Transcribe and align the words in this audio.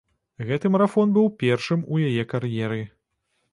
Гэты 0.47 0.71
марафон 0.75 1.13
быў 1.17 1.29
першым 1.45 1.85
у 1.93 2.01
яе 2.09 2.23
кар'еры. 2.35 2.83